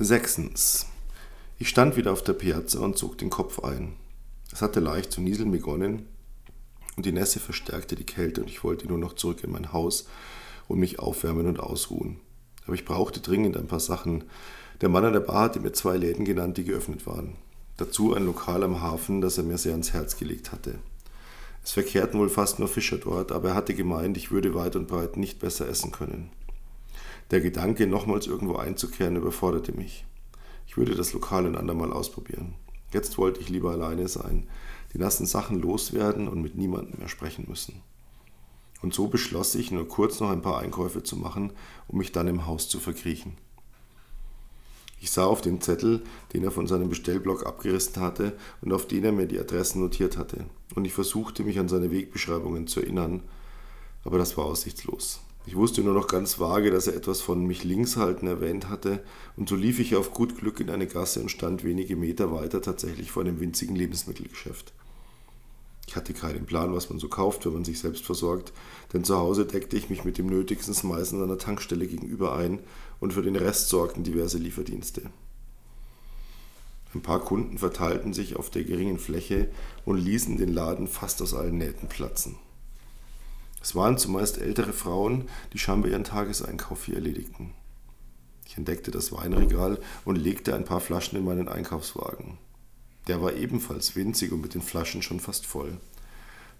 Sechstens. 0.00 0.86
Ich 1.58 1.68
stand 1.68 1.96
wieder 1.96 2.12
auf 2.12 2.22
der 2.22 2.32
Piazza 2.32 2.78
und 2.78 2.96
zog 2.96 3.18
den 3.18 3.30
Kopf 3.30 3.58
ein. 3.64 3.94
Es 4.52 4.62
hatte 4.62 4.78
leicht 4.78 5.10
zu 5.10 5.20
nieseln 5.20 5.50
begonnen 5.50 6.06
und 6.96 7.04
die 7.04 7.10
Nässe 7.10 7.40
verstärkte 7.40 7.96
die 7.96 8.06
Kälte 8.06 8.42
und 8.42 8.46
ich 8.48 8.62
wollte 8.62 8.86
nur 8.86 8.98
noch 8.98 9.14
zurück 9.14 9.42
in 9.42 9.50
mein 9.50 9.72
Haus 9.72 10.06
und 10.68 10.78
mich 10.78 11.00
aufwärmen 11.00 11.48
und 11.48 11.58
ausruhen. 11.58 12.20
Aber 12.64 12.74
ich 12.74 12.84
brauchte 12.84 13.18
dringend 13.18 13.56
ein 13.56 13.66
paar 13.66 13.80
Sachen. 13.80 14.22
Der 14.82 14.88
Mann 14.88 15.04
an 15.04 15.14
der 15.14 15.20
Bar 15.20 15.46
hatte 15.46 15.58
mir 15.58 15.72
zwei 15.72 15.96
Läden 15.96 16.24
genannt, 16.24 16.58
die 16.58 16.64
geöffnet 16.64 17.04
waren. 17.08 17.34
Dazu 17.76 18.14
ein 18.14 18.24
Lokal 18.24 18.62
am 18.62 18.80
Hafen, 18.80 19.20
das 19.20 19.36
er 19.36 19.42
mir 19.42 19.58
sehr 19.58 19.72
ans 19.72 19.94
Herz 19.94 20.16
gelegt 20.16 20.52
hatte. 20.52 20.78
Es 21.64 21.72
verkehrten 21.72 22.20
wohl 22.20 22.28
fast 22.28 22.60
nur 22.60 22.68
Fischer 22.68 22.98
dort, 22.98 23.32
aber 23.32 23.48
er 23.48 23.54
hatte 23.56 23.74
gemeint, 23.74 24.16
ich 24.16 24.30
würde 24.30 24.54
weit 24.54 24.76
und 24.76 24.86
breit 24.86 25.16
nicht 25.16 25.40
besser 25.40 25.68
essen 25.68 25.90
können. 25.90 26.30
Der 27.30 27.40
Gedanke, 27.40 27.86
nochmals 27.86 28.26
irgendwo 28.26 28.56
einzukehren, 28.56 29.16
überforderte 29.16 29.72
mich. 29.72 30.06
Ich 30.66 30.78
würde 30.78 30.94
das 30.94 31.12
Lokal 31.12 31.44
ein 31.44 31.56
andermal 31.56 31.92
ausprobieren. 31.92 32.54
Jetzt 32.92 33.18
wollte 33.18 33.40
ich 33.40 33.50
lieber 33.50 33.70
alleine 33.70 34.08
sein, 34.08 34.46
die 34.94 34.98
nassen 34.98 35.26
Sachen 35.26 35.60
loswerden 35.60 36.26
und 36.26 36.40
mit 36.40 36.54
niemandem 36.54 36.98
mehr 36.98 37.08
sprechen 37.08 37.44
müssen. 37.46 37.82
Und 38.80 38.94
so 38.94 39.08
beschloss 39.08 39.54
ich, 39.56 39.70
nur 39.70 39.86
kurz 39.86 40.20
noch 40.20 40.30
ein 40.30 40.40
paar 40.40 40.58
Einkäufe 40.58 41.02
zu 41.02 41.16
machen, 41.16 41.52
um 41.86 41.98
mich 41.98 42.12
dann 42.12 42.28
im 42.28 42.46
Haus 42.46 42.68
zu 42.68 42.80
verkriechen. 42.80 43.36
Ich 45.00 45.10
sah 45.10 45.26
auf 45.26 45.42
den 45.42 45.60
Zettel, 45.60 46.02
den 46.32 46.44
er 46.44 46.50
von 46.50 46.66
seinem 46.66 46.88
Bestellblock 46.88 47.46
abgerissen 47.46 48.00
hatte 48.02 48.36
und 48.62 48.72
auf 48.72 48.86
den 48.86 49.04
er 49.04 49.12
mir 49.12 49.26
die 49.26 49.38
Adressen 49.38 49.80
notiert 49.80 50.16
hatte, 50.16 50.46
und 50.74 50.84
ich 50.86 50.92
versuchte 50.92 51.44
mich 51.44 51.58
an 51.58 51.68
seine 51.68 51.90
Wegbeschreibungen 51.90 52.66
zu 52.66 52.80
erinnern, 52.80 53.22
aber 54.04 54.18
das 54.18 54.36
war 54.36 54.46
aussichtslos. 54.46 55.20
Ich 55.48 55.56
wusste 55.56 55.80
nur 55.80 55.94
noch 55.94 56.08
ganz 56.08 56.38
vage, 56.38 56.70
dass 56.70 56.88
er 56.88 56.94
etwas 56.94 57.22
von 57.22 57.46
mich 57.46 57.64
links 57.64 57.96
halten 57.96 58.26
erwähnt 58.26 58.68
hatte, 58.68 59.02
und 59.34 59.48
so 59.48 59.56
lief 59.56 59.78
ich 59.78 59.96
auf 59.96 60.12
gut 60.12 60.36
Glück 60.36 60.60
in 60.60 60.68
eine 60.68 60.86
Gasse 60.86 61.22
und 61.22 61.30
stand 61.30 61.64
wenige 61.64 61.96
Meter 61.96 62.30
weiter 62.30 62.60
tatsächlich 62.60 63.10
vor 63.10 63.22
einem 63.22 63.40
winzigen 63.40 63.74
Lebensmittelgeschäft. 63.74 64.74
Ich 65.86 65.96
hatte 65.96 66.12
keinen 66.12 66.44
Plan, 66.44 66.74
was 66.74 66.90
man 66.90 66.98
so 66.98 67.08
kauft, 67.08 67.46
wenn 67.46 67.54
man 67.54 67.64
sich 67.64 67.78
selbst 67.78 68.04
versorgt, 68.04 68.52
denn 68.92 69.04
zu 69.04 69.16
Hause 69.16 69.46
deckte 69.46 69.78
ich 69.78 69.88
mich 69.88 70.04
mit 70.04 70.18
dem 70.18 70.26
Nötigsten 70.26 70.74
meistens 70.86 71.22
an 71.22 71.30
einer 71.30 71.38
Tankstelle 71.38 71.86
gegenüber 71.86 72.36
ein 72.36 72.58
und 73.00 73.14
für 73.14 73.22
den 73.22 73.34
Rest 73.34 73.70
sorgten 73.70 74.04
diverse 74.04 74.36
Lieferdienste. 74.36 75.10
Ein 76.92 77.00
paar 77.00 77.20
Kunden 77.20 77.56
verteilten 77.56 78.12
sich 78.12 78.36
auf 78.36 78.50
der 78.50 78.64
geringen 78.64 78.98
Fläche 78.98 79.48
und 79.86 79.96
ließen 79.96 80.36
den 80.36 80.52
Laden 80.52 80.88
fast 80.88 81.22
aus 81.22 81.32
allen 81.32 81.56
Nähten 81.56 81.88
platzen. 81.88 82.36
Es 83.68 83.74
waren 83.74 83.98
zumeist 83.98 84.38
ältere 84.38 84.72
Frauen, 84.72 85.28
die 85.52 85.58
scheinbar 85.58 85.90
ihren 85.90 86.02
Tageseinkauf 86.02 86.86
hier 86.86 86.94
erledigten. 86.94 87.52
Ich 88.46 88.56
entdeckte 88.56 88.90
das 88.90 89.12
Weinregal 89.12 89.78
und 90.06 90.16
legte 90.16 90.54
ein 90.54 90.64
paar 90.64 90.80
Flaschen 90.80 91.18
in 91.18 91.26
meinen 91.26 91.50
Einkaufswagen. 91.50 92.38
Der 93.08 93.20
war 93.20 93.34
ebenfalls 93.34 93.94
winzig 93.94 94.32
und 94.32 94.40
mit 94.40 94.54
den 94.54 94.62
Flaschen 94.62 95.02
schon 95.02 95.20
fast 95.20 95.44
voll. 95.44 95.76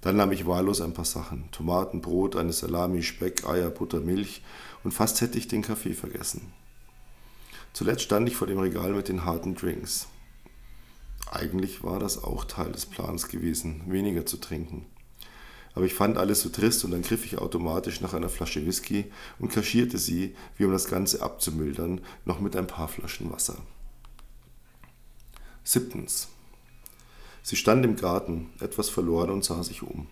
Dann 0.02 0.16
nahm 0.16 0.32
ich 0.32 0.46
wahllos 0.46 0.82
ein 0.82 0.92
paar 0.92 1.06
Sachen: 1.06 1.50
Tomaten, 1.50 2.02
Brot, 2.02 2.36
eine 2.36 2.52
Salami, 2.52 3.02
Speck, 3.02 3.48
Eier, 3.48 3.70
Butter, 3.70 4.00
Milch 4.00 4.42
und 4.84 4.92
fast 4.92 5.22
hätte 5.22 5.38
ich 5.38 5.48
den 5.48 5.62
Kaffee 5.62 5.94
vergessen. 5.94 6.52
Zuletzt 7.72 8.02
stand 8.02 8.28
ich 8.28 8.36
vor 8.36 8.48
dem 8.48 8.58
Regal 8.58 8.92
mit 8.92 9.08
den 9.08 9.24
harten 9.24 9.54
Drinks. 9.54 10.08
Eigentlich 11.30 11.82
war 11.82 12.00
das 12.00 12.22
auch 12.22 12.44
Teil 12.44 12.70
des 12.70 12.84
Plans 12.84 13.28
gewesen, 13.28 13.84
weniger 13.86 14.26
zu 14.26 14.36
trinken 14.36 14.84
aber 15.78 15.86
ich 15.86 15.94
fand 15.94 16.18
alles 16.18 16.40
so 16.40 16.48
trist 16.48 16.84
und 16.84 16.90
dann 16.90 17.02
griff 17.02 17.24
ich 17.24 17.38
automatisch 17.38 18.00
nach 18.00 18.12
einer 18.12 18.28
Flasche 18.28 18.66
Whisky 18.66 19.12
und 19.38 19.52
kaschierte 19.52 19.96
sie, 19.96 20.34
wie 20.56 20.64
um 20.64 20.72
das 20.72 20.88
Ganze 20.88 21.22
abzumildern, 21.22 22.00
noch 22.24 22.40
mit 22.40 22.56
ein 22.56 22.66
paar 22.66 22.88
Flaschen 22.88 23.30
Wasser. 23.30 23.54
Siebtens. 25.62 26.30
Sie 27.44 27.54
stand 27.54 27.84
im 27.84 27.94
Garten, 27.94 28.50
etwas 28.58 28.88
verloren 28.88 29.30
und 29.30 29.44
sah 29.44 29.62
sich 29.62 29.84
um. 29.84 30.08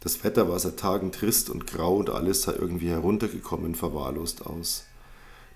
Das 0.00 0.24
Wetter 0.24 0.48
war 0.48 0.58
seit 0.58 0.80
Tagen 0.80 1.12
trist 1.12 1.48
und 1.48 1.68
grau 1.68 1.94
und 1.94 2.10
alles 2.10 2.42
sah 2.42 2.52
irgendwie 2.52 2.88
heruntergekommen, 2.88 3.76
verwahrlost 3.76 4.44
aus. 4.46 4.86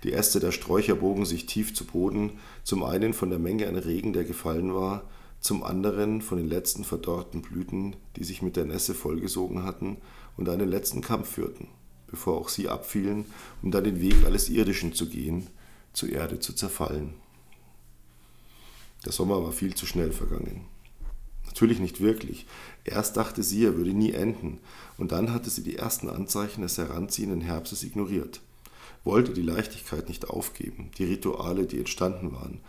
Die 0.04 0.12
Äste 0.12 0.38
der 0.38 0.52
Sträucher 0.52 0.94
bogen 0.94 1.26
sich 1.26 1.46
tief 1.46 1.74
zu 1.74 1.84
Boden, 1.84 2.38
zum 2.62 2.84
einen 2.84 3.12
von 3.12 3.30
der 3.30 3.40
Menge 3.40 3.66
an 3.66 3.74
Regen, 3.74 4.12
der 4.12 4.22
gefallen 4.22 4.72
war, 4.72 5.02
zum 5.40 5.62
anderen 5.62 6.20
von 6.20 6.38
den 6.38 6.48
letzten 6.48 6.84
verdorrten 6.84 7.42
Blüten, 7.42 7.96
die 8.16 8.24
sich 8.24 8.42
mit 8.42 8.56
der 8.56 8.66
Nässe 8.66 8.94
vollgesogen 8.94 9.64
hatten 9.64 9.96
und 10.36 10.48
einen 10.48 10.68
letzten 10.68 11.00
Kampf 11.00 11.30
führten, 11.30 11.68
bevor 12.06 12.38
auch 12.38 12.48
sie 12.48 12.68
abfielen, 12.68 13.24
um 13.62 13.70
dann 13.70 13.84
den 13.84 14.00
Weg 14.00 14.24
alles 14.24 14.48
Irdischen 14.48 14.92
zu 14.92 15.08
gehen, 15.08 15.46
zur 15.92 16.10
Erde 16.10 16.38
zu 16.38 16.52
zerfallen. 16.52 17.14
Der 19.04 19.12
Sommer 19.12 19.42
war 19.42 19.52
viel 19.52 19.74
zu 19.74 19.86
schnell 19.86 20.12
vergangen. 20.12 20.66
Natürlich 21.46 21.80
nicht 21.80 22.00
wirklich. 22.00 22.46
Erst 22.84 23.16
dachte 23.16 23.42
sie, 23.42 23.64
er 23.64 23.76
würde 23.76 23.92
nie 23.92 24.12
enden, 24.12 24.58
und 24.98 25.10
dann 25.12 25.32
hatte 25.32 25.50
sie 25.50 25.62
die 25.62 25.76
ersten 25.76 26.08
Anzeichen 26.08 26.62
des 26.62 26.78
heranziehenden 26.78 27.40
Herbstes 27.40 27.82
ignoriert, 27.82 28.40
wollte 29.04 29.32
die 29.32 29.42
Leichtigkeit 29.42 30.08
nicht 30.08 30.28
aufgeben, 30.28 30.90
die 30.98 31.04
Rituale, 31.04 31.66
die 31.66 31.78
entstanden 31.78 32.32
waren, 32.32 32.60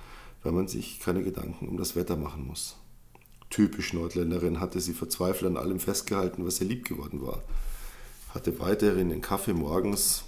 weil 0.43 0.51
man 0.51 0.67
sich 0.67 0.99
keine 0.99 1.23
Gedanken 1.23 1.67
um 1.67 1.77
das 1.77 1.95
Wetter 1.95 2.15
machen 2.15 2.45
muss. 2.45 2.75
Typisch 3.49 3.93
Nordländerin 3.93 4.59
hatte 4.59 4.79
sie 4.79 4.93
verzweifelt 4.93 5.51
an 5.51 5.57
allem 5.57 5.79
festgehalten, 5.79 6.45
was 6.45 6.61
ihr 6.61 6.67
lieb 6.67 6.87
geworden 6.87 7.21
war. 7.21 7.43
Hatte 8.33 8.59
weiterhin 8.59 9.09
den 9.09 9.21
Kaffee 9.21 9.53
morgens 9.53 10.23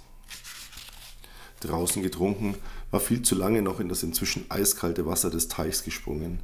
draußen 1.60 2.02
getrunken, 2.02 2.54
war 2.90 3.00
viel 3.00 3.22
zu 3.22 3.34
lange 3.34 3.62
noch 3.62 3.80
in 3.80 3.88
das 3.88 4.02
inzwischen 4.02 4.44
eiskalte 4.50 5.06
Wasser 5.06 5.30
des 5.30 5.48
Teichs 5.48 5.84
gesprungen. 5.84 6.40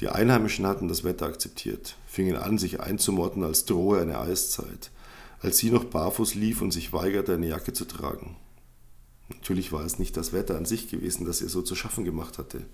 Die 0.00 0.08
Einheimischen 0.08 0.66
hatten 0.66 0.88
das 0.88 1.04
Wetter 1.04 1.26
akzeptiert, 1.26 1.96
fingen 2.06 2.36
an, 2.36 2.58
sich 2.58 2.80
einzumotten, 2.80 3.44
als 3.44 3.64
drohe 3.64 4.00
eine 4.00 4.18
Eiszeit, 4.18 4.90
als 5.40 5.58
sie 5.58 5.70
noch 5.70 5.84
barfuß 5.84 6.34
lief 6.34 6.60
und 6.60 6.72
sich 6.72 6.92
weigerte, 6.92 7.34
eine 7.34 7.46
Jacke 7.46 7.72
zu 7.72 7.84
tragen. 7.84 8.36
Natürlich 9.28 9.72
war 9.72 9.84
es 9.84 9.98
nicht 9.98 10.16
das 10.16 10.32
Wetter 10.32 10.56
an 10.56 10.66
sich 10.66 10.88
gewesen, 10.88 11.24
das 11.24 11.40
ihr 11.40 11.48
so 11.48 11.62
zu 11.62 11.74
schaffen 11.74 12.04
gemacht 12.04 12.38
hatte. 12.38 12.66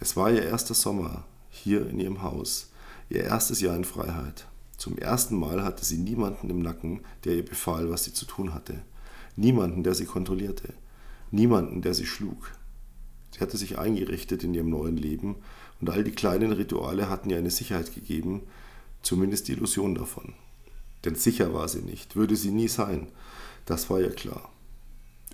Es 0.00 0.16
war 0.16 0.30
ihr 0.30 0.42
erster 0.42 0.74
Sommer 0.74 1.24
hier 1.50 1.88
in 1.88 2.00
ihrem 2.00 2.22
Haus, 2.22 2.70
ihr 3.08 3.24
erstes 3.24 3.60
Jahr 3.60 3.76
in 3.76 3.84
Freiheit. 3.84 4.46
Zum 4.76 4.98
ersten 4.98 5.38
Mal 5.38 5.62
hatte 5.62 5.84
sie 5.84 5.98
niemanden 5.98 6.50
im 6.50 6.60
Nacken, 6.60 7.02
der 7.24 7.36
ihr 7.36 7.44
befahl, 7.44 7.90
was 7.90 8.04
sie 8.04 8.12
zu 8.12 8.24
tun 8.24 8.52
hatte. 8.52 8.82
Niemanden, 9.36 9.84
der 9.84 9.94
sie 9.94 10.06
kontrollierte. 10.06 10.74
Niemanden, 11.30 11.82
der 11.82 11.94
sie 11.94 12.06
schlug. 12.06 12.50
Sie 13.30 13.40
hatte 13.40 13.56
sich 13.56 13.78
eingerichtet 13.78 14.44
in 14.44 14.54
ihrem 14.54 14.70
neuen 14.70 14.96
Leben 14.96 15.36
und 15.80 15.88
all 15.88 16.04
die 16.04 16.12
kleinen 16.12 16.52
Rituale 16.52 17.08
hatten 17.08 17.30
ihr 17.30 17.38
eine 17.38 17.50
Sicherheit 17.50 17.94
gegeben, 17.94 18.42
zumindest 19.02 19.48
die 19.48 19.52
Illusion 19.52 19.94
davon. 19.94 20.34
Denn 21.04 21.14
sicher 21.14 21.54
war 21.54 21.68
sie 21.68 21.82
nicht, 21.82 22.16
würde 22.16 22.36
sie 22.36 22.50
nie 22.50 22.68
sein. 22.68 23.08
Das 23.66 23.88
war 23.88 24.00
ihr 24.00 24.14
klar. 24.14 24.51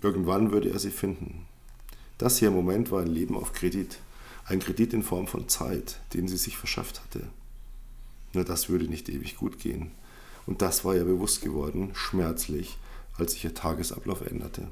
Irgendwann 0.02 0.52
würde 0.52 0.70
er 0.70 0.78
sie 0.78 0.90
finden. 0.90 1.46
Das 2.18 2.38
hier 2.38 2.48
im 2.48 2.54
Moment 2.54 2.90
war 2.90 3.00
ein 3.02 3.08
Leben 3.08 3.36
auf 3.36 3.52
Kredit. 3.52 3.98
Ein 4.44 4.60
Kredit 4.60 4.94
in 4.94 5.02
Form 5.02 5.26
von 5.26 5.48
Zeit, 5.48 6.00
den 6.14 6.28
sie 6.28 6.36
sich 6.36 6.56
verschafft 6.56 7.00
hatte. 7.00 7.28
Nur 8.32 8.44
das 8.44 8.68
würde 8.68 8.86
nicht 8.86 9.08
ewig 9.08 9.36
gut 9.36 9.58
gehen. 9.58 9.90
Und 10.46 10.62
das 10.62 10.84
war 10.84 10.94
ihr 10.94 11.04
bewusst 11.04 11.42
geworden, 11.42 11.90
schmerzlich, 11.94 12.78
als 13.18 13.32
sich 13.32 13.44
ihr 13.44 13.54
Tagesablauf 13.54 14.22
änderte. 14.26 14.68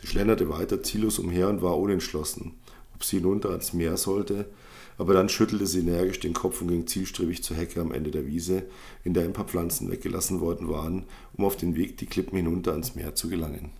Sie 0.00 0.06
schlenderte 0.06 0.48
weiter 0.48 0.82
ziellos 0.82 1.18
umher 1.18 1.48
und 1.48 1.62
war 1.62 1.78
unentschlossen, 1.78 2.54
ob 2.94 3.04
sie 3.04 3.18
hinunter 3.18 3.50
ans 3.50 3.72
Meer 3.72 3.96
sollte 3.96 4.46
aber 4.98 5.14
dann 5.14 5.28
schüttelte 5.28 5.66
sie 5.66 5.80
energisch 5.80 6.20
den 6.20 6.34
Kopf 6.34 6.60
und 6.60 6.68
ging 6.68 6.86
zielstrebig 6.86 7.42
zur 7.42 7.56
Hecke 7.56 7.80
am 7.80 7.92
Ende 7.92 8.10
der 8.10 8.26
Wiese, 8.26 8.64
in 9.04 9.14
der 9.14 9.24
ein 9.24 9.32
paar 9.32 9.46
Pflanzen 9.46 9.90
weggelassen 9.90 10.40
worden 10.40 10.68
waren, 10.68 11.04
um 11.34 11.44
auf 11.44 11.56
den 11.56 11.76
Weg 11.76 11.96
die 11.96 12.06
Klippen 12.06 12.36
hinunter 12.36 12.72
ans 12.72 12.94
Meer 12.94 13.14
zu 13.14 13.28
gelangen. 13.28 13.70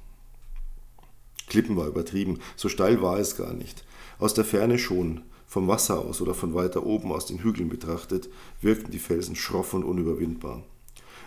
Klippen 1.48 1.76
war 1.76 1.88
übertrieben, 1.88 2.38
so 2.56 2.68
steil 2.68 3.02
war 3.02 3.18
es 3.18 3.36
gar 3.36 3.52
nicht. 3.52 3.84
Aus 4.18 4.34
der 4.34 4.44
Ferne 4.44 4.78
schon, 4.78 5.22
vom 5.46 5.66
Wasser 5.66 5.98
aus 5.98 6.20
oder 6.20 6.32
von 6.32 6.54
weiter 6.54 6.86
oben 6.86 7.10
aus 7.10 7.26
den 7.26 7.42
Hügeln 7.42 7.68
betrachtet, 7.68 8.28
wirkten 8.60 8.92
die 8.92 9.00
Felsen 9.00 9.34
schroff 9.34 9.74
und 9.74 9.82
unüberwindbar. 9.82 10.62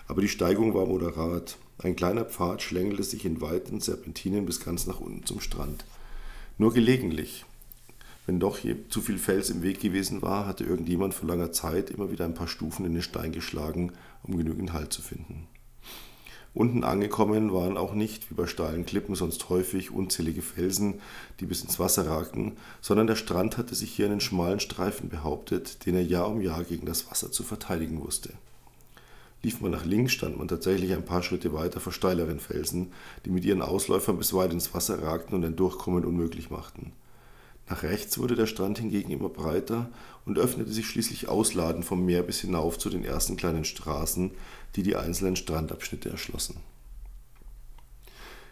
Aber 0.07 0.21
die 0.21 0.29
Steigung 0.29 0.74
war 0.74 0.86
moderat. 0.86 1.57
Ein 1.77 1.95
kleiner 1.95 2.24
Pfad 2.24 2.62
schlängelte 2.62 3.03
sich 3.03 3.25
in 3.25 3.41
weiten 3.41 3.81
Serpentinen 3.81 4.45
bis 4.45 4.59
ganz 4.59 4.86
nach 4.88 5.01
unten 5.01 5.25
zum 5.25 5.41
Strand. 5.41 5.86
Nur 6.57 6.74
gelegentlich, 6.74 7.45
wenn 8.25 8.39
doch 8.39 8.57
hier 8.57 8.89
zu 8.89 9.01
viel 9.01 9.17
Fels 9.17 9.49
im 9.49 9.63
Weg 9.63 9.81
gewesen 9.81 10.21
war, 10.21 10.45
hatte 10.45 10.63
irgendjemand 10.63 11.13
vor 11.13 11.27
langer 11.27 11.51
Zeit 11.51 11.89
immer 11.89 12.11
wieder 12.11 12.25
ein 12.25 12.33
paar 12.33 12.47
Stufen 12.47 12.85
in 12.85 12.93
den 12.93 13.01
Stein 13.01 13.31
geschlagen, 13.31 13.91
um 14.23 14.37
genügend 14.37 14.71
Halt 14.73 14.93
zu 14.93 15.01
finden. 15.01 15.47
Unten 16.55 16.83
angekommen 16.83 17.51
waren 17.51 17.77
auch 17.77 17.95
nicht, 17.95 18.29
wie 18.29 18.35
bei 18.35 18.45
steilen 18.45 18.85
Klippen 18.85 19.15
sonst 19.15 19.49
häufig, 19.49 19.89
unzählige 19.89 20.43
Felsen, 20.43 21.01
die 21.39 21.47
bis 21.47 21.63
ins 21.63 21.79
Wasser 21.79 22.05
ragten, 22.05 22.53
sondern 22.79 23.07
der 23.07 23.15
Strand 23.15 23.57
hatte 23.57 23.73
sich 23.73 23.91
hier 23.91 24.05
einen 24.05 24.19
schmalen 24.19 24.59
Streifen 24.59 25.09
behauptet, 25.09 25.85
den 25.87 25.95
er 25.95 26.03
Jahr 26.03 26.29
um 26.29 26.41
Jahr 26.41 26.63
gegen 26.63 26.85
das 26.85 27.09
Wasser 27.09 27.31
zu 27.31 27.41
verteidigen 27.43 28.03
wusste. 28.03 28.33
Lief 29.41 29.61
man 29.61 29.71
nach 29.71 29.83
links, 29.83 30.13
stand 30.13 30.37
man 30.37 30.47
tatsächlich 30.47 30.93
ein 30.93 31.03
paar 31.03 31.23
Schritte 31.23 31.53
weiter 31.53 31.79
vor 31.79 31.91
steileren 31.91 32.39
Felsen, 32.39 32.91
die 33.25 33.31
mit 33.31 33.43
ihren 33.45 33.63
Ausläufern 33.63 34.17
bis 34.17 34.33
weit 34.33 34.53
ins 34.53 34.73
Wasser 34.75 35.01
ragten 35.01 35.35
und 35.35 35.43
ein 35.43 35.55
Durchkommen 35.55 36.05
unmöglich 36.05 36.51
machten. 36.51 36.93
Nach 37.69 37.83
rechts 37.83 38.18
wurde 38.19 38.36
der 38.36 38.45
Strand 38.45 38.77
hingegen 38.80 39.12
immer 39.12 39.30
breiter 39.30 39.89
und 40.25 40.38
öffnete 40.38 40.71
sich 40.71 40.86
schließlich 40.88 41.30
ausladend 41.30 41.86
vom 41.86 42.06
Meer 42.06 42.24
bis 42.24 42.42
hinauf 42.42 42.77
zu 42.77 42.89
den 42.89 43.06
ersten 43.06 43.38
kleinen 43.38 43.65
Straßen, 43.65 44.31
die 44.75 44.83
die 44.83 44.95
einzelnen 44.95 45.36
Strandabschnitte 45.36 46.10
erschlossen. 46.10 46.57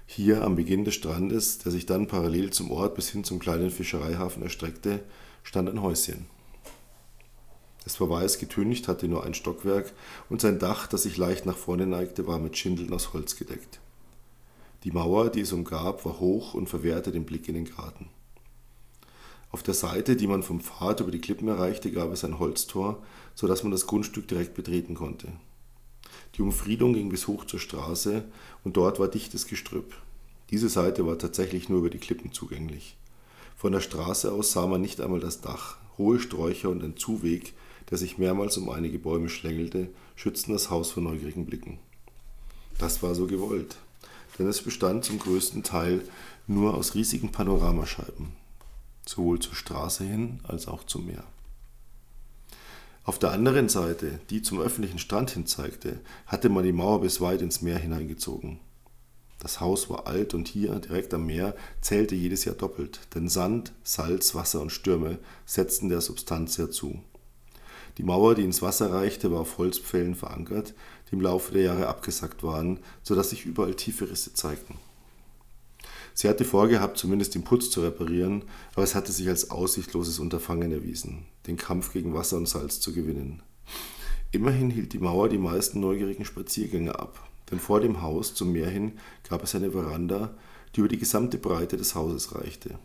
Hier 0.05 0.43
am 0.43 0.55
Beginn 0.55 0.85
des 0.85 0.95
Strandes, 0.95 1.59
der 1.59 1.71
sich 1.71 1.85
dann 1.85 2.07
parallel 2.07 2.51
zum 2.51 2.71
Ort 2.71 2.95
bis 2.95 3.09
hin 3.09 3.23
zum 3.23 3.39
kleinen 3.39 3.69
Fischereihafen 3.69 4.43
erstreckte, 4.43 5.03
stand 5.43 5.69
ein 5.69 5.81
Häuschen. 5.81 6.25
Es 7.85 7.99
war 7.99 8.09
weiß 8.09 8.37
getüncht, 8.37 8.87
hatte 8.87 9.07
nur 9.07 9.23
ein 9.23 9.33
Stockwerk 9.33 9.91
und 10.29 10.41
sein 10.41 10.59
Dach, 10.59 10.87
das 10.87 11.03
sich 11.03 11.17
leicht 11.17 11.45
nach 11.45 11.57
vorne 11.57 11.87
neigte, 11.87 12.27
war 12.27 12.39
mit 12.39 12.57
Schindeln 12.57 12.93
aus 12.93 13.13
Holz 13.13 13.37
gedeckt. 13.37 13.79
Die 14.83 14.91
Mauer, 14.91 15.29
die 15.29 15.41
es 15.41 15.53
umgab, 15.53 16.05
war 16.05 16.19
hoch 16.19 16.53
und 16.53 16.67
verwehrte 16.67 17.11
den 17.11 17.25
Blick 17.25 17.47
in 17.47 17.55
den 17.55 17.65
Garten. 17.65 18.09
Auf 19.51 19.63
der 19.63 19.73
Seite, 19.73 20.15
die 20.15 20.27
man 20.27 20.43
vom 20.43 20.61
Pfad 20.61 21.01
über 21.01 21.11
die 21.11 21.19
Klippen 21.19 21.47
erreichte, 21.47 21.91
gab 21.91 22.11
es 22.11 22.23
ein 22.23 22.39
Holztor, 22.39 23.03
so 23.35 23.47
dass 23.47 23.63
man 23.63 23.71
das 23.71 23.85
Grundstück 23.85 24.27
direkt 24.27 24.53
betreten 24.53 24.95
konnte. 24.95 25.27
Die 26.35 26.41
Umfriedung 26.41 26.93
ging 26.93 27.09
bis 27.09 27.27
hoch 27.27 27.45
zur 27.45 27.59
Straße 27.59 28.23
und 28.63 28.77
dort 28.77 28.99
war 28.99 29.09
dichtes 29.09 29.47
Gestrüpp. 29.47 29.93
Diese 30.49 30.69
Seite 30.69 31.05
war 31.05 31.17
tatsächlich 31.17 31.67
nur 31.67 31.79
über 31.79 31.89
die 31.89 31.97
Klippen 31.97 32.31
zugänglich. 32.31 32.95
Von 33.57 33.73
der 33.73 33.81
Straße 33.81 34.31
aus 34.31 34.53
sah 34.53 34.67
man 34.67 34.81
nicht 34.81 35.01
einmal 35.01 35.19
das 35.19 35.41
Dach. 35.41 35.77
Hohe 35.97 36.19
Sträucher 36.19 36.69
und 36.69 36.83
ein 36.83 36.97
Zuweg, 36.97 37.53
der 37.89 37.97
sich 37.97 38.17
mehrmals 38.17 38.57
um 38.57 38.69
einige 38.69 38.99
Bäume 38.99 39.29
schlängelte, 39.29 39.89
schützten 40.15 40.53
das 40.53 40.69
Haus 40.69 40.91
vor 40.91 41.03
neugierigen 41.03 41.45
Blicken. 41.45 41.79
Das 42.77 43.03
war 43.03 43.13
so 43.15 43.27
gewollt, 43.27 43.75
denn 44.39 44.47
es 44.47 44.61
bestand 44.61 45.05
zum 45.05 45.19
größten 45.19 45.63
Teil 45.63 46.01
nur 46.47 46.73
aus 46.73 46.95
riesigen 46.95 47.31
Panoramascheiben, 47.31 48.29
sowohl 49.05 49.39
zur 49.39 49.55
Straße 49.55 50.03
hin 50.03 50.39
als 50.43 50.67
auch 50.67 50.83
zum 50.83 51.05
Meer. 51.05 51.23
Auf 53.03 53.17
der 53.17 53.31
anderen 53.31 53.67
Seite, 53.67 54.19
die 54.29 54.41
zum 54.43 54.61
öffentlichen 54.61 54.99
Strand 54.99 55.31
hin 55.31 55.47
zeigte, 55.47 55.99
hatte 56.27 56.49
man 56.49 56.63
die 56.63 56.71
Mauer 56.71 57.01
bis 57.01 57.19
weit 57.19 57.41
ins 57.41 57.61
Meer 57.61 57.79
hineingezogen. 57.79 58.59
Das 59.39 59.59
Haus 59.59 59.89
war 59.89 60.05
alt 60.05 60.35
und 60.35 60.47
hier, 60.47 60.75
direkt 60.75 61.15
am 61.15 61.25
Meer, 61.25 61.55
zählte 61.81 62.13
jedes 62.13 62.45
Jahr 62.45 62.53
doppelt, 62.53 62.99
denn 63.15 63.27
Sand, 63.27 63.73
Salz, 63.83 64.35
Wasser 64.35 64.61
und 64.61 64.71
Stürme 64.71 65.17
setzten 65.47 65.89
der 65.89 66.01
Substanz 66.01 66.53
sehr 66.53 66.69
zu. 66.69 67.01
Die 67.97 68.03
Mauer, 68.03 68.35
die 68.35 68.43
ins 68.43 68.61
Wasser 68.61 68.93
reichte, 68.93 69.31
war 69.31 69.41
auf 69.41 69.57
Holzpfählen 69.57 70.13
verankert, 70.13 70.75
die 71.09 71.15
im 71.15 71.21
Laufe 71.21 71.53
der 71.53 71.63
Jahre 71.63 71.87
abgesackt 71.87 72.43
waren, 72.43 72.79
so 73.01 73.15
dass 73.15 73.31
sich 73.31 73.47
überall 73.47 73.73
tiefe 73.73 74.11
Risse 74.11 74.33
zeigten. 74.33 74.77
Sie 76.13 76.27
hatte 76.27 76.45
vorgehabt, 76.45 76.97
zumindest 76.97 77.35
den 77.35 77.43
Putz 77.43 77.69
zu 77.69 77.81
reparieren, 77.81 78.43
aber 78.73 78.83
es 78.83 78.95
hatte 78.95 79.11
sich 79.11 79.27
als 79.27 79.49
aussichtloses 79.49 80.19
Unterfangen 80.19 80.71
erwiesen, 80.71 81.25
den 81.47 81.57
Kampf 81.57 81.93
gegen 81.93 82.13
Wasser 82.13 82.37
und 82.37 82.47
Salz 82.47 82.79
zu 82.79 82.93
gewinnen. 82.93 83.41
Immerhin 84.31 84.69
hielt 84.69 84.93
die 84.93 84.99
Mauer 84.99 85.29
die 85.29 85.37
meisten 85.37 85.79
neugierigen 85.79 86.25
Spaziergänger 86.25 86.99
ab, 86.99 87.27
denn 87.49 87.59
vor 87.59 87.81
dem 87.81 88.01
Haus 88.01 88.33
zum 88.33 88.51
Meer 88.51 88.69
hin 88.69 88.93
gab 89.27 89.43
es 89.43 89.55
eine 89.55 89.71
Veranda, 89.71 90.35
die 90.75 90.79
über 90.79 90.89
die 90.89 90.97
gesamte 90.97 91.37
Breite 91.37 91.77
des 91.77 91.95
Hauses 91.95 92.33
reichte. 92.35 92.79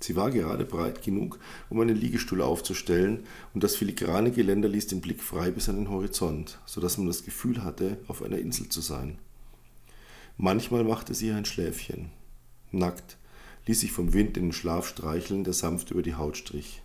Sie 0.00 0.14
war 0.14 0.30
gerade 0.30 0.64
breit 0.64 1.02
genug, 1.02 1.38
um 1.68 1.80
einen 1.80 1.96
Liegestuhl 1.96 2.40
aufzustellen, 2.40 3.24
und 3.52 3.64
das 3.64 3.76
filigrane 3.76 4.30
Geländer 4.30 4.68
ließ 4.68 4.86
den 4.86 5.00
Blick 5.00 5.22
frei 5.22 5.50
bis 5.50 5.68
an 5.68 5.76
den 5.76 5.90
Horizont, 5.90 6.58
so 6.66 6.80
dass 6.80 6.98
man 6.98 7.08
das 7.08 7.24
Gefühl 7.24 7.64
hatte, 7.64 7.98
auf 8.06 8.22
einer 8.22 8.38
Insel 8.38 8.68
zu 8.68 8.80
sein. 8.80 9.18
Manchmal 10.36 10.84
machte 10.84 11.14
sie 11.14 11.32
ein 11.32 11.44
Schläfchen, 11.44 12.12
nackt, 12.72 13.16
ließ 13.66 13.80
sich 13.80 13.92
vom 13.92 14.12
Wind 14.12 14.36
in 14.36 14.46
den 14.46 14.52
Schlaf 14.52 14.88
streicheln, 14.88 15.44
der 15.44 15.52
sanft 15.52 15.90
über 15.90 16.02
die 16.02 16.14
Haut 16.14 16.36
strich. 16.36 16.82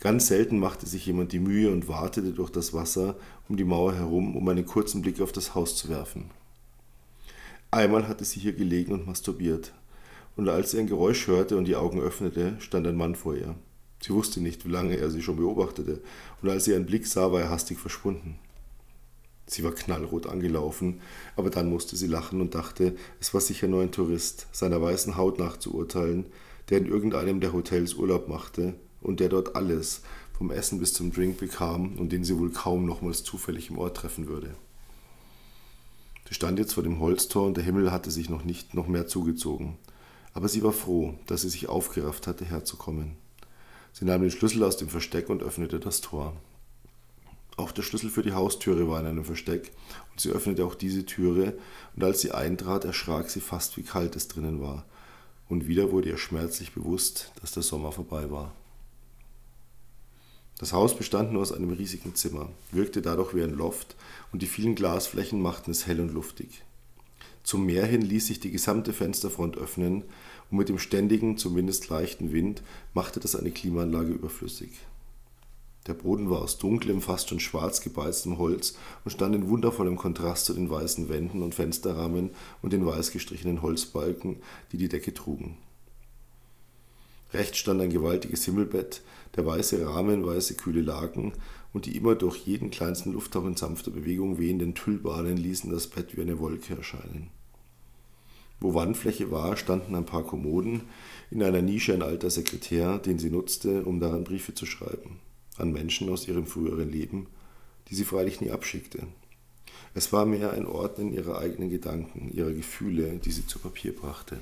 Ganz 0.00 0.26
selten 0.26 0.58
machte 0.58 0.86
sich 0.86 1.06
jemand 1.06 1.32
die 1.32 1.38
Mühe 1.38 1.70
und 1.70 1.88
wartete 1.88 2.32
durch 2.32 2.50
das 2.50 2.74
Wasser 2.74 3.16
um 3.48 3.56
die 3.56 3.64
Mauer 3.64 3.94
herum, 3.94 4.36
um 4.36 4.48
einen 4.48 4.66
kurzen 4.66 5.02
Blick 5.02 5.20
auf 5.20 5.32
das 5.32 5.54
Haus 5.54 5.76
zu 5.76 5.88
werfen. 5.88 6.30
Einmal 7.70 8.06
hatte 8.06 8.24
sie 8.24 8.40
hier 8.40 8.52
gelegen 8.52 8.92
und 8.92 9.06
masturbiert, 9.06 9.72
und 10.36 10.48
als 10.48 10.72
sie 10.72 10.78
ein 10.78 10.86
Geräusch 10.86 11.26
hörte 11.26 11.56
und 11.56 11.64
die 11.64 11.76
Augen 11.76 12.00
öffnete, 12.00 12.56
stand 12.60 12.86
ein 12.86 12.96
Mann 12.96 13.14
vor 13.14 13.34
ihr. 13.34 13.54
Sie 14.00 14.12
wusste 14.12 14.40
nicht, 14.40 14.66
wie 14.66 14.70
lange 14.70 14.96
er 14.96 15.10
sie 15.10 15.22
schon 15.22 15.36
beobachtete, 15.36 16.02
und 16.42 16.50
als 16.50 16.66
sie 16.66 16.74
einen 16.74 16.86
Blick 16.86 17.06
sah, 17.06 17.32
war 17.32 17.40
er 17.40 17.50
hastig 17.50 17.78
verschwunden. 17.78 18.38
Sie 19.46 19.62
war 19.62 19.72
knallrot 19.72 20.26
angelaufen, 20.26 21.00
aber 21.36 21.50
dann 21.50 21.68
musste 21.68 21.96
sie 21.96 22.06
lachen 22.06 22.40
und 22.40 22.54
dachte, 22.54 22.96
es 23.20 23.34
war 23.34 23.40
sicher 23.40 23.68
nur 23.68 23.82
ein 23.82 23.92
Tourist, 23.92 24.46
seiner 24.52 24.80
weißen 24.80 25.16
Haut 25.16 25.38
nach 25.38 25.58
zu 25.58 25.74
urteilen, 25.74 26.26
der 26.70 26.78
in 26.78 26.86
irgendeinem 26.86 27.40
der 27.40 27.52
Hotels 27.52 27.94
Urlaub 27.94 28.28
machte 28.28 28.74
und 29.00 29.20
der 29.20 29.28
dort 29.28 29.54
alles, 29.54 30.02
vom 30.36 30.50
Essen 30.50 30.80
bis 30.80 30.92
zum 30.92 31.12
Drink 31.12 31.38
bekam 31.38 31.96
und 31.96 32.10
den 32.10 32.24
sie 32.24 32.36
wohl 32.38 32.50
kaum 32.50 32.86
nochmals 32.86 33.22
zufällig 33.22 33.70
im 33.70 33.78
Ort 33.78 33.96
treffen 33.96 34.26
würde. 34.26 34.56
Sie 36.28 36.34
stand 36.34 36.58
jetzt 36.58 36.72
vor 36.72 36.82
dem 36.82 36.98
Holztor 37.00 37.46
und 37.46 37.56
der 37.56 37.64
Himmel 37.64 37.92
hatte 37.92 38.10
sich 38.10 38.28
noch 38.28 38.44
nicht 38.44 38.74
noch 38.74 38.88
mehr 38.88 39.06
zugezogen. 39.06 39.76
Aber 40.32 40.48
sie 40.48 40.64
war 40.64 40.72
froh, 40.72 41.14
dass 41.26 41.42
sie 41.42 41.50
sich 41.50 41.68
aufgerafft 41.68 42.26
hatte, 42.26 42.44
herzukommen. 42.44 43.16
Sie 43.92 44.04
nahm 44.04 44.22
den 44.22 44.32
Schlüssel 44.32 44.64
aus 44.64 44.76
dem 44.76 44.88
Versteck 44.88 45.28
und 45.28 45.42
öffnete 45.42 45.78
das 45.78 46.00
Tor. 46.00 46.34
Auch 47.56 47.70
der 47.70 47.82
Schlüssel 47.82 48.10
für 48.10 48.22
die 48.22 48.32
Haustüre 48.32 48.88
war 48.88 48.98
in 49.00 49.06
einem 49.06 49.24
Versteck, 49.24 49.70
und 50.10 50.20
sie 50.20 50.30
öffnete 50.30 50.64
auch 50.64 50.74
diese 50.74 51.06
Türe, 51.06 51.56
und 51.94 52.02
als 52.02 52.20
sie 52.20 52.32
eintrat, 52.32 52.84
erschrak 52.84 53.30
sie 53.30 53.40
fast, 53.40 53.76
wie 53.76 53.84
kalt 53.84 54.16
es 54.16 54.26
drinnen 54.26 54.60
war, 54.60 54.84
und 55.48 55.68
wieder 55.68 55.92
wurde 55.92 56.08
ihr 56.08 56.18
schmerzlich 56.18 56.72
bewusst, 56.72 57.32
dass 57.40 57.52
der 57.52 57.62
Sommer 57.62 57.92
vorbei 57.92 58.30
war. 58.30 58.52
Das 60.58 60.72
Haus 60.72 60.96
bestand 60.96 61.32
nur 61.32 61.42
aus 61.42 61.52
einem 61.52 61.72
riesigen 61.72 62.14
Zimmer, 62.14 62.48
wirkte 62.72 63.02
dadurch 63.02 63.34
wie 63.34 63.42
ein 63.42 63.54
Loft, 63.54 63.94
und 64.32 64.42
die 64.42 64.46
vielen 64.46 64.74
Glasflächen 64.74 65.40
machten 65.40 65.70
es 65.70 65.86
hell 65.86 66.00
und 66.00 66.12
luftig. 66.12 66.64
Zum 67.44 67.66
Meer 67.66 67.86
hin 67.86 68.02
ließ 68.02 68.26
sich 68.26 68.40
die 68.40 68.50
gesamte 68.50 68.92
Fensterfront 68.92 69.56
öffnen, 69.58 70.02
und 70.50 70.58
mit 70.58 70.68
dem 70.68 70.78
ständigen, 70.78 71.36
zumindest 71.36 71.88
leichten 71.88 72.32
Wind 72.32 72.62
machte 72.94 73.20
das 73.20 73.36
eine 73.36 73.50
Klimaanlage 73.50 74.12
überflüssig. 74.12 74.70
Der 75.86 75.94
Boden 75.94 76.30
war 76.30 76.40
aus 76.40 76.56
dunklem, 76.56 77.02
fast 77.02 77.28
schon 77.28 77.40
schwarz 77.40 77.82
gebeiztem 77.82 78.38
Holz 78.38 78.74
und 79.04 79.10
stand 79.10 79.34
in 79.34 79.48
wundervollem 79.48 79.96
Kontrast 79.96 80.46
zu 80.46 80.54
den 80.54 80.70
weißen 80.70 81.10
Wänden 81.10 81.42
und 81.42 81.54
Fensterrahmen 81.54 82.30
und 82.62 82.72
den 82.72 82.86
weiß 82.86 83.10
gestrichenen 83.10 83.60
Holzbalken, 83.60 84.36
die 84.72 84.78
die 84.78 84.88
Decke 84.88 85.12
trugen. 85.12 85.58
Rechts 87.34 87.58
stand 87.58 87.82
ein 87.82 87.90
gewaltiges 87.90 88.44
Himmelbett, 88.44 89.02
der 89.36 89.44
weiße 89.44 89.86
Rahmen, 89.86 90.24
weiße 90.24 90.54
kühle 90.54 90.80
Laken 90.80 91.32
und 91.74 91.84
die 91.84 91.96
immer 91.96 92.14
durch 92.14 92.38
jeden 92.46 92.70
kleinsten 92.70 93.12
Lufthauch 93.12 93.44
in 93.44 93.56
sanfter 93.56 93.90
Bewegung 93.90 94.38
wehenden 94.38 94.74
Tüllbahnen 94.74 95.36
ließen 95.36 95.70
das 95.70 95.88
Bett 95.88 96.16
wie 96.16 96.22
eine 96.22 96.38
Wolke 96.38 96.76
erscheinen. 96.76 97.28
Wo 98.60 98.72
Wandfläche 98.72 99.30
war, 99.30 99.56
standen 99.58 99.96
ein 99.96 100.06
paar 100.06 100.22
Kommoden, 100.22 100.82
in 101.30 101.42
einer 101.42 101.60
Nische 101.60 101.92
ein 101.92 102.02
alter 102.02 102.30
Sekretär, 102.30 102.98
den 102.98 103.18
sie 103.18 103.30
nutzte, 103.30 103.84
um 103.84 104.00
daran 104.00 104.24
Briefe 104.24 104.54
zu 104.54 104.64
schreiben 104.64 105.18
an 105.56 105.72
Menschen 105.72 106.08
aus 106.10 106.26
ihrem 106.26 106.46
früheren 106.46 106.90
Leben, 106.90 107.26
die 107.88 107.94
sie 107.94 108.04
freilich 108.04 108.40
nie 108.40 108.50
abschickte. 108.50 109.06
Es 109.94 110.12
war 110.12 110.26
mehr 110.26 110.52
ein 110.52 110.66
Ordnen 110.66 111.12
ihrer 111.12 111.38
eigenen 111.38 111.70
Gedanken, 111.70 112.30
ihrer 112.32 112.52
Gefühle, 112.52 113.18
die 113.18 113.30
sie 113.30 113.46
zu 113.46 113.58
Papier 113.58 113.94
brachte. 113.94 114.38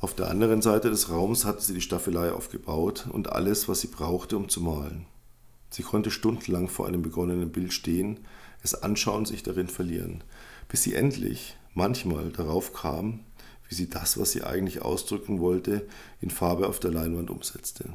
Auf 0.00 0.14
der 0.14 0.28
anderen 0.28 0.60
Seite 0.60 0.90
des 0.90 1.08
Raums 1.08 1.44
hatte 1.44 1.62
sie 1.62 1.74
die 1.74 1.80
Staffelei 1.80 2.30
aufgebaut 2.32 3.06
und 3.10 3.32
alles, 3.32 3.68
was 3.68 3.80
sie 3.80 3.86
brauchte, 3.86 4.36
um 4.36 4.48
zu 4.48 4.60
malen. 4.60 5.06
Sie 5.70 5.82
konnte 5.82 6.10
stundenlang 6.10 6.68
vor 6.68 6.86
einem 6.86 7.02
begonnenen 7.02 7.50
Bild 7.50 7.72
stehen, 7.72 8.20
es 8.62 8.74
anschauen, 8.74 9.24
sich 9.24 9.42
darin 9.42 9.68
verlieren, 9.68 10.22
bis 10.68 10.82
sie 10.82 10.94
endlich, 10.94 11.56
manchmal, 11.74 12.30
darauf 12.30 12.72
kam, 12.72 13.20
wie 13.74 13.76
sie 13.76 13.90
das, 13.90 14.18
was 14.18 14.30
sie 14.30 14.44
eigentlich 14.44 14.82
ausdrücken 14.82 15.40
wollte, 15.40 15.84
in 16.20 16.30
Farbe 16.30 16.68
auf 16.68 16.78
der 16.78 16.92
Leinwand 16.92 17.28
umsetzte. 17.28 17.92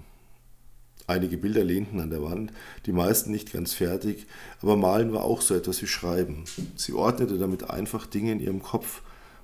Einige 1.07 1.37
Bilder 1.37 1.63
lehnten 1.63 2.01
an 2.01 2.09
der 2.09 2.21
Wand, 2.21 2.51
die 2.85 2.91
meisten 2.91 3.31
nicht 3.31 3.53
ganz 3.53 3.73
fertig, 3.73 4.27
aber 4.61 4.75
Malen 4.75 5.13
war 5.13 5.23
auch 5.23 5.41
so 5.41 5.55
etwas 5.55 5.81
wie 5.81 5.87
Schreiben. 5.87 6.43
Sie 6.75 6.91
ordnete 6.91 7.37
damit 7.37 7.69
einfach 7.69 8.05
Dinge 8.07 8.33
in 8.33 8.41
ihrem 8.41 8.61
Kopf, 8.61 9.01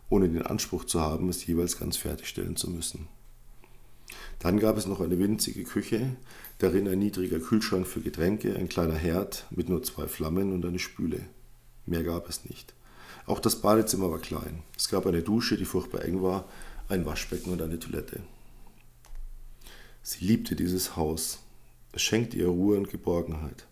ohne 0.10 0.28
den 0.28 0.42
Anspruch 0.42 0.84
zu 0.84 1.00
haben, 1.00 1.30
es 1.30 1.46
jeweils 1.46 1.80
ganz 1.80 1.96
fertigstellen 1.96 2.58
zu 2.58 2.70
müssen. 2.70 3.08
Dann 4.40 4.60
gab 4.60 4.78
es 4.78 4.88
noch 4.88 5.00
eine 5.00 5.18
winzige 5.18 5.64
Küche, 5.64 6.18
darin 6.58 6.90
ein 6.90 7.00
niedriger 7.00 7.40
Kühlschrank 7.40 7.88
für 7.88 8.02
Getränke, 8.02 8.58
ein 8.58 8.68
kleiner 8.68 8.96
Herd 8.96 9.46
mit 9.52 9.70
nur 9.70 9.84
zwei 9.84 10.08
Flammen 10.08 10.52
und 10.52 10.66
eine 10.66 10.80
Spüle. 10.80 11.22
Mehr 11.86 12.04
gab 12.04 12.28
es 12.28 12.44
nicht. 12.44 12.74
Auch 13.26 13.40
das 13.40 13.62
Badezimmer 13.62 14.12
war 14.12 14.20
klein. 14.20 14.64
Es 14.78 14.90
gab 14.90 15.06
eine 15.06 15.22
Dusche, 15.22 15.58
die 15.58 15.66
furchtbar 15.66 16.04
eng 16.04 16.22
war, 16.22 16.48
ein 16.90 17.06
Waschbecken 17.06 17.52
und 17.52 17.62
eine 17.62 17.80
Toilette. 17.80 18.22
Sie 20.04 20.24
liebte 20.26 20.56
dieses 20.56 20.96
Haus. 20.96 21.40
Es 21.92 22.02
schenkte 22.02 22.38
ihr 22.38 22.48
Ruhe 22.48 22.78
und 22.78 22.90
Geborgenheit. 22.90 23.66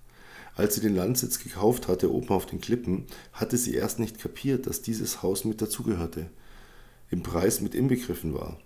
Als 0.55 0.75
sie 0.75 0.81
den 0.81 0.95
Landsitz 0.95 1.39
gekauft 1.39 1.87
hatte, 1.87 2.11
oben 2.11 2.29
auf 2.29 2.45
den 2.45 2.61
Klippen, 2.61 3.05
hatte 3.31 3.57
sie 3.57 3.73
erst 3.73 3.99
nicht 3.99 4.19
kapiert, 4.19 4.67
dass 4.67 4.81
dieses 4.81 5.23
Haus 5.23 5.45
mit 5.45 5.61
dazugehörte, 5.61 6.29
im 7.09 7.23
Preis 7.23 7.61
mit 7.61 7.75
inbegriffen 7.75 8.33
war. 8.33 8.59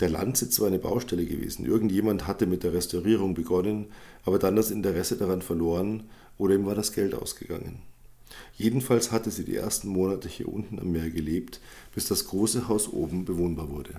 Der 0.00 0.08
Landsitz 0.08 0.58
war 0.58 0.66
eine 0.66 0.78
Baustelle 0.80 1.24
gewesen. 1.24 1.64
Irgendjemand 1.64 2.26
hatte 2.26 2.46
mit 2.46 2.64
der 2.64 2.72
Restaurierung 2.72 3.34
begonnen, 3.34 3.86
aber 4.24 4.38
dann 4.38 4.56
das 4.56 4.72
Interesse 4.72 5.16
daran 5.16 5.42
verloren 5.42 6.04
oder 6.36 6.54
ihm 6.54 6.66
war 6.66 6.74
das 6.74 6.92
Geld 6.92 7.14
ausgegangen. 7.14 7.82
Jedenfalls 8.56 9.10
hatte 9.12 9.30
sie 9.30 9.44
die 9.44 9.56
ersten 9.56 9.88
Monate 9.88 10.28
hier 10.28 10.48
unten 10.48 10.78
am 10.78 10.92
Meer 10.92 11.10
gelebt, 11.10 11.60
bis 11.94 12.06
das 12.06 12.26
große 12.26 12.68
Haus 12.68 12.92
oben 12.92 13.24
bewohnbar 13.24 13.70
wurde. 13.70 13.94